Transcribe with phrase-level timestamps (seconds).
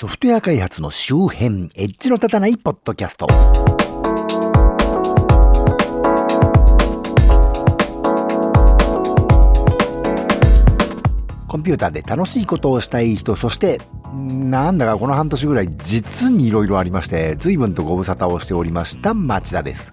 [0.00, 3.26] ソフトウェア開発の周辺、エッジの立たないポッドキャスト。
[11.46, 13.78] コンピューターで楽しいことをしたい人、そして、
[14.14, 19.92] なんだかこの半年ぐらい実に色々ありまして、随分とご無沙汰をしておりました町田です。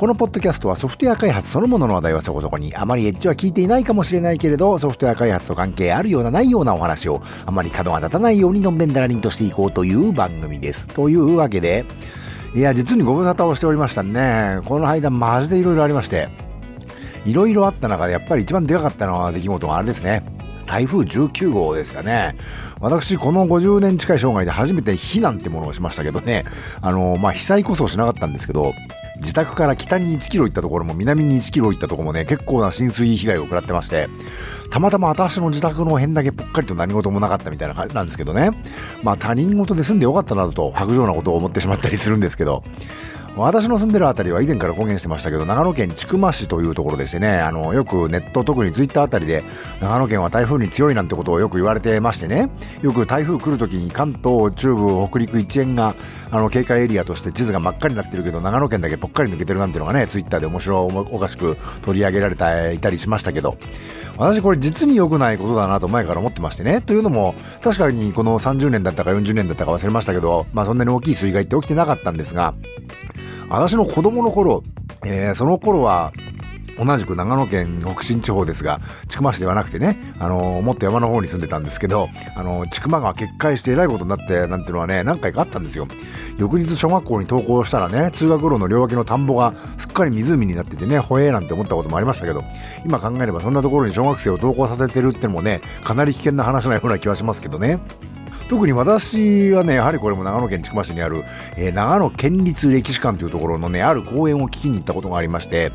[0.00, 10.88] このポッドキャストはソフトウェア開発そのものの話題はそこそこに、あまりエッジは聞いていないかもしれないけれど、ソフトウェア開発と関係あるようなないようなお話を、あまり角が立たないようにのんべんだらりんとしていこうという番組です。
[10.88, 11.84] というわけで、
[12.54, 14.60] いや、実にご無沙汰をしておりましたね。
[14.64, 16.30] この間、マジで色々ありまして、
[17.26, 20.22] 色々あった中でやっぱり一番でかかったのは出来事があれですね。
[20.64, 22.36] 台風19号ですかね。
[22.80, 26.46] 私、この50年近い生涯で初めて避難ってものをしましたけどね。
[26.80, 28.72] あの、まあ、被災こそしなかったんですけど、
[29.20, 34.08] 自宅から北に1キロ行ったところも南に1キロ行ったところもね、結構な浸水被害を食らってまして、
[34.70, 38.50] たまたま私の自宅の辺だけぽっかりと何事もなかったみたいな感じなんですけどね。
[39.02, 42.62] まあ他人事で住んでよかったなどと白状なことを思ってしまったりするんですけど、
[43.36, 49.44] 私の住んでるあたりは以前から公言してましたけど、長野県千曲市というところでしてね、あの、よくネット、特にツイッターあたりで、
[49.80, 52.50] 長野県は台風に強いなんてことをよく言われてましてね、
[52.82, 55.94] よく台風来るときに関東、中部、北陸一円が、
[56.30, 63.56] あの、警戒エリアとして地図が真っ赤になってるけど、長野県だけぽっかり抜けてるなんてのがね、ツイッターで面白おかしく取り上げられていたりしましたけど、
[64.18, 72.54] 私これ実に良くないことだなと前から思ってましてね、というのも、確かにこの30年だったか40年だったか忘れましたけど、まあそんなに大きい水害って起きてなかったんですが、
[73.50, 74.62] 私の子供の頃、
[75.04, 76.12] えー、その頃は、
[76.78, 85.88] 同じく長野県北新地方ですが、千曲市ではなくてね、あのー、もっと山の方に住んでたんですけど、あのー、千曲川決壊してえらいことになって、なんてのはね、何回かあったんですよ。
[86.38, 92.42] 翌日小学校に登校したらね、通学路の両脇の田んぼがすっかり湖になっててね、ほえーなんて思ったこともありましたけど、
[92.86, 97.80] 今考えればそんなところに小学生を登校させてるってのもね、かなり危険な話なような気はしますけどね。
[98.50, 101.22] 特に私はね、やはりこれも長野県千曲市にある、
[101.56, 105.70] えー、長野県立歴史館というところのね、ある公園を聞きに行ったことがありまして、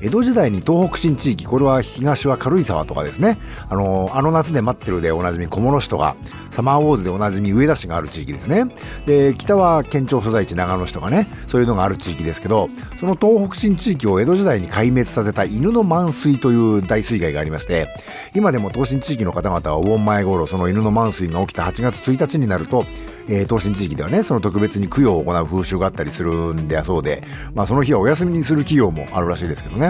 [0.00, 3.38] 江戸時代に東北新地域、これは東は軽井沢とかですね、
[3.68, 6.16] あの、あの夏で待ってるでおなじみ小諸市とか、
[6.50, 8.66] サマーウォーズでおなじみ上田市がある地域ですね。
[9.06, 12.68] で、北は県庁所在地長野市とかね、そういうのがある地域ですけど、
[13.00, 17.88] その東北新地域を江戸時代に壊滅させた犬の満水という大水害がありまして、
[18.34, 22.86] 今でも東新地域の方々はお盆前頃、その犬の満水が起きた8月1日になると、
[23.28, 27.22] えー、東新地域ではね、その特別に供養を行う風習があったりするんだそうで、
[27.54, 29.87] まあその日はお休みにする企業もあるらしいですけどね。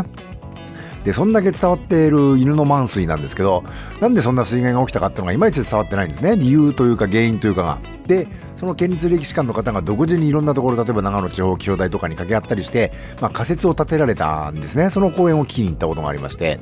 [1.05, 3.65] で、そんだけ伝わっている犬の満水なんですけど、
[4.01, 6.37] なんでそんな水害が起きたかっていうのがいまいち伝わってないんですね。
[6.37, 7.79] 理由というか原因というかが。
[8.07, 8.27] で、
[8.57, 14.91] その県立歴史館の方が独自にいろんなところ、例えば長野地方気象台とかに掛け合ったりして、まあ仮説を立てられたんですね。
[14.91, 16.59] その講演を聞きに行ったことがありまして。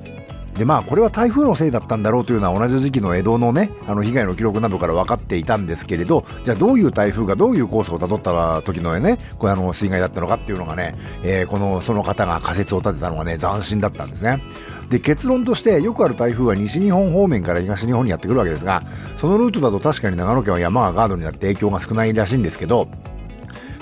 [0.59, 14.43] でまあこれは台風のせいだったんだろうというのは同じ時期の江戸のねあの被害の記録などから分かっていたんですけれどじゃあどういう台風がどういうコースをたどった時のねこれあの水害だったのかっていうのがね、えー、このその方が仮説を立てたのがね斬新だったんですね。
[14.89, 18.83] で結論としてよくある台風は西日本方面から東日本にやってくるわけですが
[19.17, 22.89] そのルートだと確かに長野県は山がガードになって影響が少ないらしいんですけど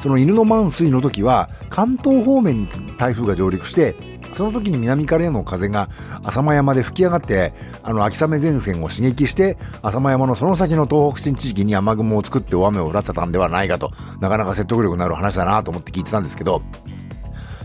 [0.02, 2.68] その犬の満水の時は関東方面に
[2.98, 3.94] 台風が上陸して
[4.34, 5.88] その時に南からの風が
[6.24, 7.52] 浅間山で吹き上がって、
[7.82, 16.62] あの秋雨前線を刺激して、浅間山のその先の東北新地域に雨雲を作って大雨を降らせたんではないかと、なかなか説得力のある話だなと思って聞いてたんですけど、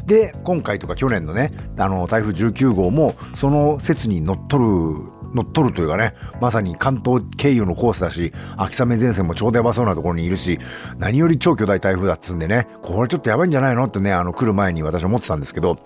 [0.06, 10.59] で、今回とか去年のね、あの、台風19号も、その説に乗っ取る乗っ取るというかね、まさに関東経由のコースだし、秋雨前線もちょうどやばそうなところにいるし、
[10.97, 15.78] 何より超巨大台風だっつうんでね、これちょっとやばいんじゃないのってね、あの、来る前に私は思ってたんですけど、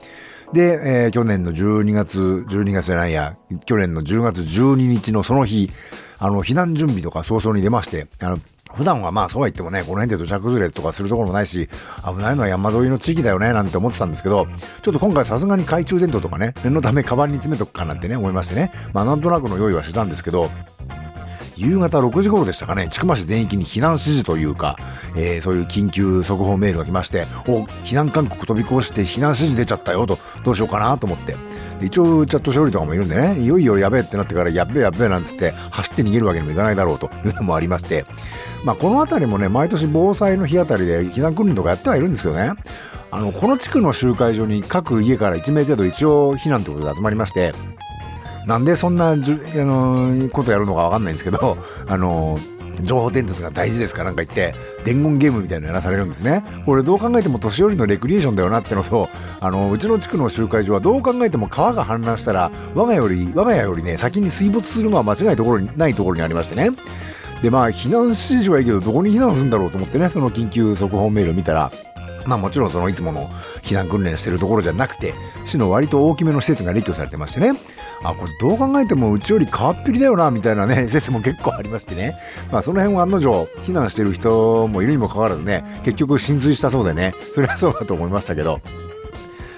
[0.51, 5.69] で、えー、去年の12月、12月じゃないや、去年の10月12日のその日、
[6.19, 8.37] あの、避難準備とか早々に出まして、あの、
[8.73, 11.69] 普段はまあそうは言ってもね、この辺で土砂崩れとかするところもないし、
[12.05, 14.47] 危ないのは山沿いの地域だよね、なんて思ってたんですけど、
[14.81, 20.49] ちょっと今回さすがに懐中電灯とかね、念のためカバンに詰めとくかなんてね、思いましてね、まあなんとなくの用意はしてたんですけど、
[21.55, 24.77] 夕方6時頃でしたかね、千曲市全域に避難指示というか、
[25.15, 31.35] えー、そういう緊急速報メールが来まして、お、避難勧告飛び越して避難指示出ちゃったよと、どうしようかなと思って。
[31.81, 38.05] 一応チャット処理とかもいるんでね、いよいよやべえってなってからやべえやべえなんつって走って逃げるわけにもいかないだろうというのもありまして、
[38.63, 42.53] まあこの辺りもね、毎年防災の日あたりで避難訓練とかやってはいるんですけどね、
[43.11, 47.53] あの、この地区の集会所に各家から1名程度一応避難ということで集まりまして、
[48.45, 51.57] なんでそんなじゅあのことやるのかわかんないんですけど、
[51.87, 52.39] あの
[52.81, 56.43] 情報伝達が大事ですかなんか言って、伝言ゲームみたいなのやらされるんですね。
[56.65, 59.09] これどう考えても年寄りのレクリエーションだよなってのと、
[59.39, 66.71] あの、うちの地区の集会所はどう考えても川が氾濫したら、我がより、我が家よりね、先に水没するのは間違いところにないところにありましてね。
[67.43, 71.71] で、まあ、避難指示はいいけど、どこに避難するんだろうと思ってね、その緊急速報メール見たら、
[72.25, 73.29] まあもちろんそのいつもの
[73.61, 75.13] 避難訓練してるところじゃなくて、
[75.45, 77.53] 市の割と大きめの施設が列挙されてましてね、
[78.03, 82.13] あ、これどう考えてもうちより変わっぴりだよな、みたいなね、 説も結構ありましてね、
[82.51, 88.61] まあその辺は案の定、避難してる人もいるにもかかわらずね、結局浸水したそうでね、それはそうだと思いましたけど、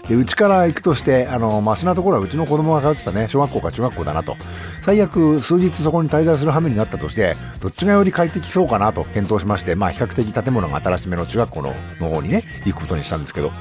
[0.07, 4.37] で、うちから行くとして、あの、マシなところはうちの子供が通ってたね、小学校か中学校だなと。
[4.81, 13.51] 最悪、数日そこに滞在する羽目になったとして、どっちがより快適そうかなと検討しまして、まあ、比較的建物が新しめの中学校のの方にね、行くことにしたんですけど、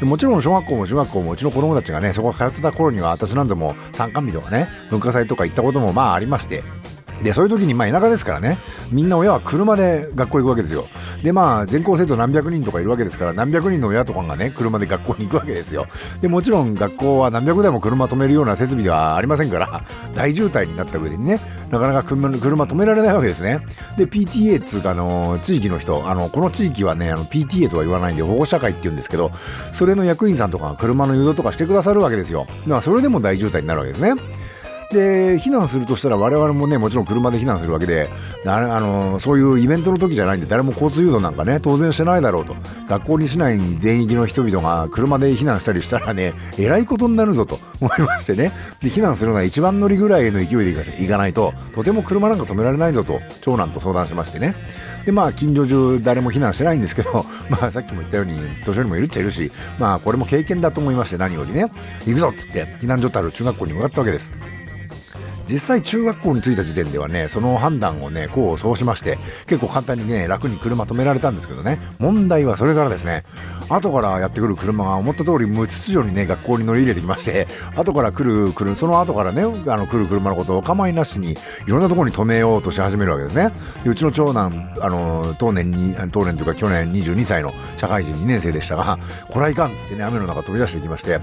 [0.00, 6.62] でもちろん小学校も中学校もうちの子供たちがね、そこ通ってた頃には、私なんでも参観日とかね、文化祭とか行ったこともまあありまして、
[7.22, 8.58] で、そういう時に、まあ田舎ですからね、
[8.90, 10.88] みんな親は車で学校行くわけですよ。
[11.22, 15.86] で、まあ全校生徒何百人とかいるわけですから、何百人の親とかがね、車で学校に行くわけですよ。
[16.20, 19.84] で、もちろん学校は何百台も車止めるような設備ではありませんから、
[20.14, 21.40] 大渋滞になった上でね、
[21.70, 23.60] なかなか車止められないわけですね。
[23.96, 29.32] で、PTA っつうか、あの、地域の人、あの、この地域はね、あの、PTA とは言わないんで、保護者会って言うんですけど、
[29.72, 32.46] それの役員さんとかが車の誘導とかしてくださるわけですよ。
[32.64, 34.14] だからそれでも大渋滞になるわけですね。
[34.90, 38.08] で避難するとしたら我々もねもちろん車で避難するわけで
[38.46, 42.54] ああのそういうイベントの時じゃないんで誰も交通誘導なんかね当然してないだろうと。
[42.88, 48.52] 学校に市内に全域の人々が車で避難したりしたらねえらいことになるぞと思いましてね。
[48.80, 54.54] で避難するのは一番乗りぐらいの勢いで行かないととても車なんか止められないぞと長男と相談しましてね。
[55.04, 61.66] でまあ近所中誰も避難してないんですけど、 まあ、さっきも言ったように年寄りもいるっちゃいるし、まあ、これも経験だと思いまして何よりね。
[62.06, 64.32] 行くぞっつって避難所とある中学校に向かったわけです。
[65.48, 73.24] 実際中学校に着いた時点ではね、その判断をね、こうそうしまして、結構簡単にね、楽に車止められたんですけどね、問題はそれからですね、
[73.68, 77.46] 後からやってくる車が思った通り無秩序にね、学校に乗り入れてきまして、
[77.76, 81.36] 後から来る、来る、その後からね、あの来る車のことをお構いなしに、い
[81.68, 83.52] ろんなところに止めようとし始めるわけですね。
[83.84, 88.98] でうちの長男、あの、当年に、当年というか去年22歳の社会人2年生でしたが、
[89.28, 91.20] これはいかんっつってね、雨の中飛び出していきまして、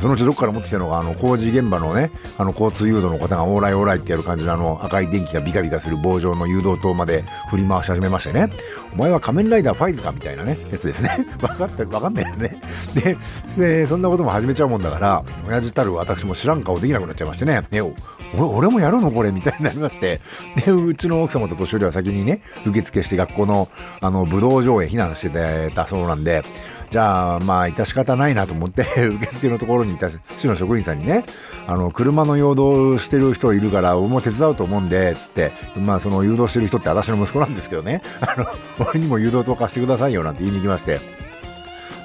[0.00, 8.50] そのうちどっから持ってきたのが、あの、工事現場のね、あの、交通誘導の方がオーライオライってやる感じのあの、赤い電気がビカビカする棒状の誘導灯まで振り回し始めましてね、
[8.92, 11.08] お前は仮面ライダーファイズかみたいなね、やつですね。
[11.40, 12.60] 分かった、分かんないよね。
[12.94, 13.16] で、
[13.56, 17.94] で、そんなことも始めちゃうもんだから、親父たる私も知らん顔できなくなっちゃいましてね、ね俺
[18.36, 19.32] 俺もやるのこれ？
[19.32, 20.20] みたいになりまして、
[20.66, 23.68] で、うちの奥様と年寄りは先にね、受付して学校の、
[24.02, 26.42] あの、武道場へ避難してたそうなんで、
[26.90, 31.24] じゃあ、まあ、致し方ないなと思って、 受付のところにいた市の職員さんにね、
[31.66, 38.46] あの、車の誘導してる人いるから、俺も手伝うと思うんで、つって、まあ、その誘導してる人って私の息子なんですけどね、 あの、
[38.90, 41.00] 俺にも誘導とかしてくださいよなんて言いに行きまして、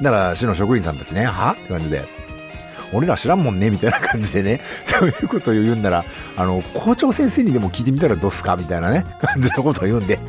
[0.01, 2.05] だから、市の職員さんたちね、はって感じで、
[2.93, 6.05] 俺ら知らんもんねみたいな感じでね、 そういうことを言うんなら、
[6.35, 10.19] あの、校長先生にでも聞いてみたらどうすかみたいなね、 感じのことを言うんで、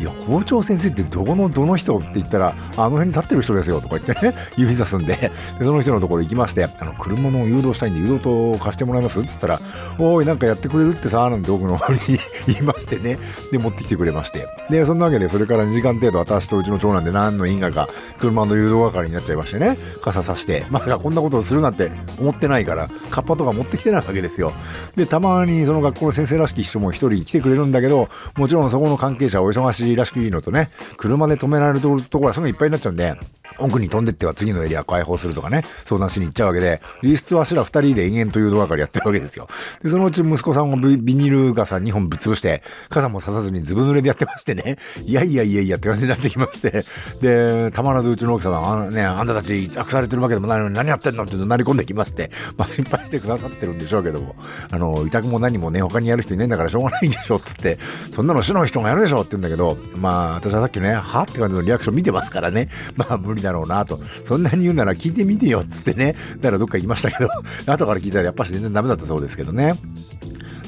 [0.00, 5.16] いや、校長先生ってどこのどの人って言ったら、あの辺に立ってる人ですよとか言ってね、 指さすんで、
[5.58, 9.60] でその人のところ行きまして、あの、車の誘導したいんで誘導灯を貸してもらえますって言ったら、
[9.98, 11.98] おい、なんかやってくれるってさ、なんて僕の方に
[12.46, 13.18] 言いましてね、
[13.50, 14.46] で、持ってきてくれまして。
[14.70, 17.88] で、そんなわけで、それから2時間程度、私とうちの長男で何の因果か、
[18.18, 24.52] 車の誘導係になっちゃいましてね、傘さして、まさかこんなことをするなんて思ってないから、カッパとか持ってきてないわけですよ。
[24.96, 33.16] で、たまにその学校の先生らしき人も一人来てくれるんだけど、もちろんそこの関係者お忙しいらしくいいのとね、車で止められるところはすぐいっぱいになっちゃうんで、
[33.58, 39.48] 奥に飛んでっては次のエリア開放するとかね、相談しに行っちゃうわけで、実質わしら二人で延々という動画からやってるわけですよ。
[39.82, 46.84] で、そのうち息子さんもビニール傘2本ぶっ潰して、傘もささずにずぶ濡れでやってましてね、いやいやいやいやって感じになってきまして、
[47.20, 54.34] で、たまらずうちの奥様は、ね、あんたたち託されてるわけでもないのに何やってんのってなり込んできままして、ま あ心配してくださってるんでしょうけども、
[54.70, 57.78] あの、委託も何もね、他にやる人いないんだからしょうがないんでしょ、つって、
[58.14, 67.30] そんなの主の人がやるでしょって言うんだけど、まあ、私はさっきね、はって感じのリアクション見てますからね、 まあ無理だろうなと、そんなに言うなら聞いてみてよっ、つってね、だからどっか言いましたけど、
[67.70, 69.74] 後から聞いたらやっぱし全然ダメだったそうですけどね。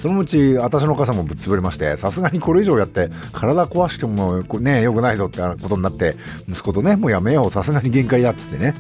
[0.03, 6.17] そのうち私の傘もぶっ潰れまして、さすがにこれ以上やって体壊してもね、良くないぞってことになって、
[6.49, 8.75] 息子とね、もうやめよう、さすがに限界だっつってね。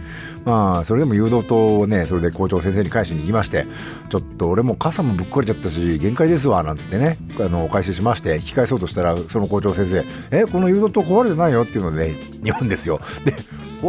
[0.44, 3.66] まあ、それでも誘導灯をね、それで校長先生に返しに行きまして、
[4.10, 10.04] ちょっと俺も傘もぶっ壊れちゃったし、限界ですわ、なんつってね、あの、お返ししまして、引き返そうとしたら、その校長先生、
[10.36, 12.98] え、この誘導灯壊れてないよっていうので、ね、言うんですよ。
[13.24, 13.36] で、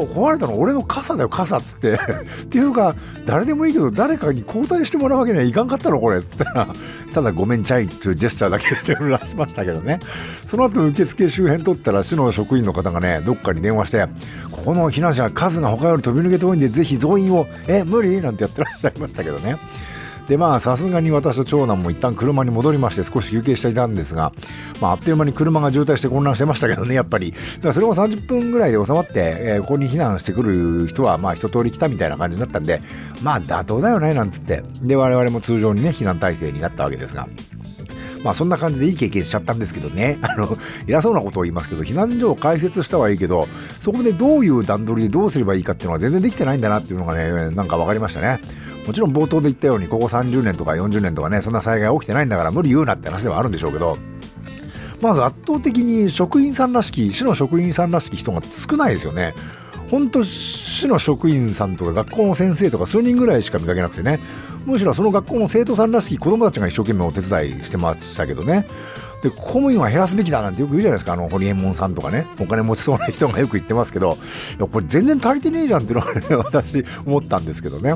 [0.02, 1.94] 壊れたの俺の傘だよ、傘っつって。
[2.44, 2.96] っていうか、
[3.26, 6.18] 誰でもいいけど、誰かに交代してもらうわけにはいかんかったの、これ。
[6.18, 6.68] って言ったら、
[7.14, 10.00] ただごめんちゃいっていうジェスチャーだけしてるらしましたけどね。
[10.46, 14.08] その後、受付周辺取ったら、市の職員の方がね、どっかに電話して、
[14.52, 18.22] ここの避難者、数が他より飛び抜けて多いんで、ぜひ増員を、え、無理？
[18.22, 19.58] なんてやってらっしゃいましたけどね。
[20.28, 24.32] でまあさすがに私と長男も一旦車に戻りまして少し休憩していたんですが、
[24.82, 27.32] まあ、あっという間に車が渋滞して混乱してましたけどねやっぱり。
[27.32, 32.82] だからそれも30分ぐらいで収まって、えー、ここに避難してくる人はまあ一通り来たみたいな感じになったんで
[33.22, 34.64] まあ妥当だよねなんつって。
[34.82, 37.28] で我々も通常にね避難体制になったわけですが。
[38.24, 43.50] まあそんな感じでいい経験しちゃったんですけどね、 あの、偉そうなことを言いますけど、避難所を開設したはいいけど、
[43.82, 48.40] そこでどういう段取りでどうすればいいかっていうのは全然できてないんだなっていうのがね、なんか分かりましたね。
[48.86, 53.98] もちろん冒頭で言ったように、ここ30年とか40年とかね、そんな災害起きてないんだから無理言うなって話ではあるんでしょうけど、
[55.02, 59.34] まず圧倒的に職員さんらしき、市の職員さんらしき人が少ないですよね。
[59.90, 64.20] 本当市の職員さんとか学校の先生とか数人ぐらいしか見かけなくてね
[64.66, 68.68] むしろその学校の生徒さんらしき子供たちが一生懸命お手伝いしてましたけどね
[69.24, 74.18] で、公務員は減らすべきだなんてよく言うじゃないですか、あの、ホリエモンさんとかね、お金持ちそうな人がよく言ってますけど、
[74.58, 77.96] いや、これ全然足りてねえじゃんっていうのは、ね、私思ったんですけどね。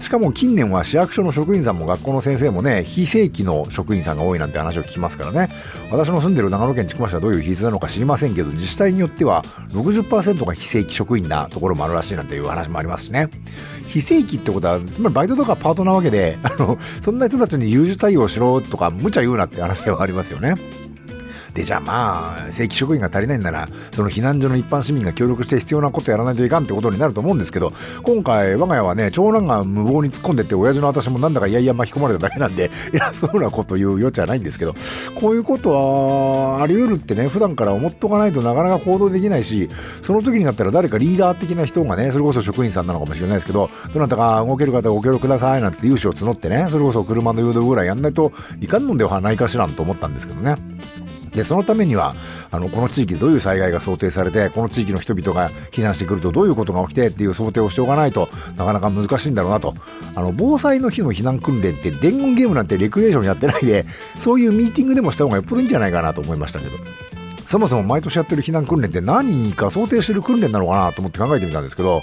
[0.00, 5.48] しかも近年は市役所の職員さんも学校の先生もね、非正規の職員さんが多いなんて話を聞きますからね。
[5.90, 13.30] 私の住んでる長野県千曲市はどういう比率なのか知りませんけど、自治体によっては60%が非正規職員なところもあるらしいなんていう話もありますしね。
[13.96, 20.54] 非正規ってことは、つまりバイトとかパートなわけで、あの、そんな人たちに優柔対応しろとか、無茶言うなって話ではありますよね。
[21.56, 27.72] で、じゃあまあ、正規職員が足りないんなら、その避難所の一般市民が協力して必要なことやらないといかんってことになると思うんですけど、
[28.02, 34.74] 今回、我が家はね、長男が無謀に突っ込んでって、親父の私もなんだかいやいや巻き込まれただけなんで、 偉そうなこと言う余地はないんですけど、
[35.18, 39.70] こういうことはあり得るってね、普段から思っとかないとなかなか行動できないし、
[40.02, 50.56] その時になったら誰かリーダー的な人がね、それこそ職員さんなのかもしれないですけど、どなたか動ける方ご協力くださいなんて融資を募ってね、それこそ車の誘導ぐらいやんないといかんのではないかしらんと思ったんですけどね。
[51.36, 52.16] で、そのためには、
[52.50, 59.74] あの、この地域でどういう災害が想定されて、この地域の人々が避難してくるとどういうことが起きてっていう想定をしておかないとなかなか難しいんだろうなと。
[60.14, 63.84] あの、防災の日の避難訓練って伝言ゲームなんてレクリエーションやってないで、
[64.18, 66.72] そういうミーティングでもした方がよっぽどいいんじゃないかなと思いましたけど。
[67.46, 72.02] そもそも毎年やってる避難訓練って何か想定してる訓練なのかなと思って考えてみたんですけど、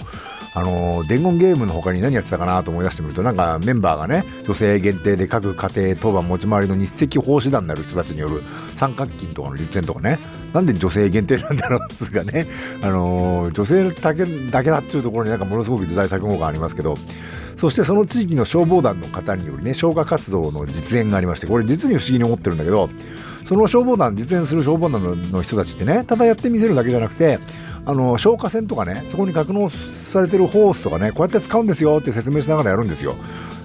[0.55, 8.41] あの伝言ゲームの他に何やってたかなと思い出してみるとなんかメンバーがね女性限定で各家庭当番持ち回りの日赤奉仕団になる人たちによる
[8.75, 10.19] 三角筋とかの実演とかね
[10.53, 12.45] なんで女性限定なんだろうっつうかね、
[12.83, 16.95] あの女性だけだけだっていうところになんかものすごく時代錯誤がありますけど
[17.57, 22.89] そしてその地域の消防団の方によるね消火活動の実演がありましてこれ実に不思議に思ってるんだけど
[23.45, 27.39] その消防団実演する消防団の人たちってねただやってみせるだけじゃなくて
[27.85, 33.15] あの消火栓とかねそこに格納されてるホースとかねこうやって使うんですよって説明しながらやるんですよ。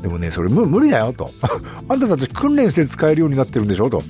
[0.02, 1.30] でもねそれ無理だよと。
[1.88, 4.02] あんたたち訓練して使えるようになってるんでしょと。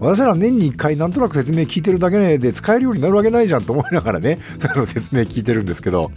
[0.00, 6.10] 私ら年に1回なんとなく説明聞いてるだけで使えるようになるわけないじゃんと思いながらねその説明聞いてるんですけど。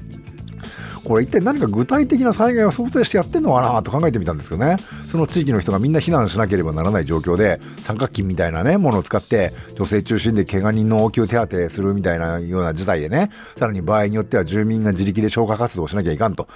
[1.08, 4.76] これ一体何か具体的な災害を想定してやってんのかなと考えてみたんですけどね。
[5.10, 16.50] その地域の人がみんな避難しなければならない状況で三角筋みたいなねものを使って女性中心で怪我人の応急手当てするみたいなような事態でねさらに場合によっては住民が自力で消火活動をしなきゃいかんと。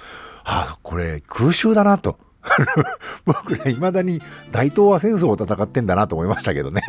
[0.44, 2.18] ああこれ空襲だなと。
[3.24, 6.82] 僕ね、未だに大東亜戦争を戦ってんだなと思いましたけどね。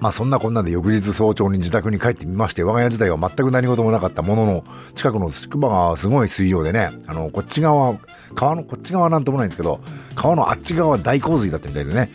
[0.00, 7.98] まあそんなこんなで翌日早朝に自宅に帰ってみまして、我が家自体は全く何事もなかったものの、近くの筑波がすごい水量でね、あの、こっち側、
[8.34, 9.80] 川のこっち側はなんともないんですけど、
[10.14, 12.10] 川のあっち側は大洪水だったみたいでね、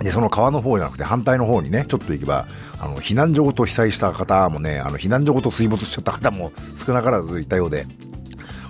[0.00, 2.46] で、その川の方じゃなくて反対の方にね、ちょっと行けば、
[2.80, 6.52] あの、避難所ごと被災した方もね、あの、避難所ごと水没しちゃった方も
[6.84, 7.86] 少なからずいたようで、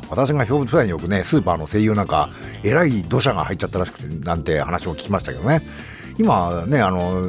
[0.09, 2.31] 私が普段よくね、スーパーの声優なんか、
[2.63, 5.61] えらい土砂が入っちゃったらしくて、なんて話を聞きましたけどね。
[6.19, 7.23] 今ね、あの、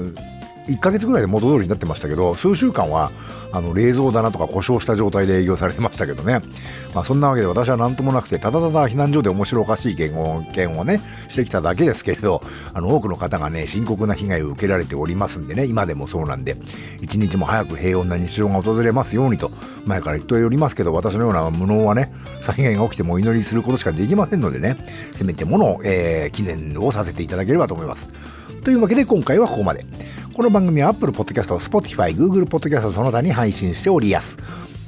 [0.70, 3.12] 1ヶ月ぐらいで元通りになってましたけど、数週間は
[3.52, 6.42] あの冷蔵棚とか故障した状態で営業されてましたけどね、
[6.94, 12.42] まあ、そんなわけで私は何ともなくて、ただただ避難所で面白おかしい言語件をね、してきただけですけれど、
[12.74, 16.58] あの多くの方がね、深刻な被害を受けられておりますんでね、今でもそうなんで、
[17.02, 19.52] 一日も早く平穏な日常が訪れますようにと、
[19.86, 22.12] 前から言っておりますけど、私のような無能はね、
[22.42, 24.78] 災害が起きてもお祈りすることしかできませんのでね、
[25.14, 28.39] せめてもの、えー、記念をさせていただければと思います。
[28.64, 29.86] というわけで今回はここまで。
[30.34, 34.38] この番組は Apple Podcast、Spotify、Google Podcast その他に配信しておりやす。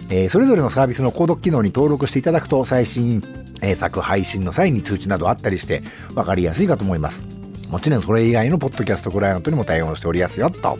[0.09, 3.23] えー、それぞれのサービスの購読機能に登録していただくと最新、
[3.61, 5.81] えー、作配信の際に通知などあったりして
[6.13, 7.40] 分かりやすいかと思います。
[7.71, 10.77] もちろんそれ以外のポッドキャストクライアントにも対応しておりやすよと。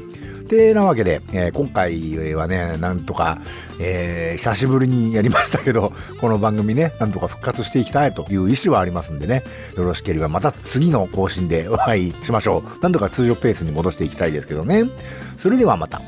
[0.51, 3.41] て、なわけで、えー、今回はね、なんとか、
[3.79, 9.43] えー、久しぶりにやりましたけど、 この番組ね、なんとか復活していきたいという意思はありますんでね、
[9.77, 12.83] よろしければまた次の更新でお会いしましょう。
[12.83, 14.83] なんとか通常ペースに戻していきたいですけどね。
[15.41, 16.01] それではまた。